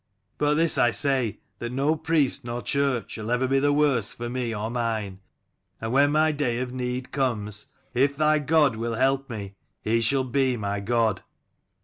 But 0.39 0.55
this 0.55 0.79
I 0.79 0.89
say, 0.89 1.41
that 1.59 1.71
no 1.71 1.95
priest 1.95 2.43
nor 2.43 2.63
church 2.63 3.11
shall 3.11 3.29
ever 3.29 3.47
be 3.47 3.59
the 3.59 3.71
worse 3.71 4.13
for 4.13 4.29
me 4.31 4.51
or 4.51 4.71
mine: 4.71 5.19
and 5.79 5.91
when 5.93 6.11
my 6.13 6.31
day 6.31 6.57
of 6.57 6.73
need 6.73 7.11
comes, 7.11 7.67
if 7.93 8.17
thy 8.17 8.39
God 8.39 8.77
will 8.77 8.95
help 8.95 9.29
me, 9.29 9.53
he 9.83 10.01
shall 10.01 10.23
be 10.23 10.57
my 10.57 10.79
God." 10.79 11.21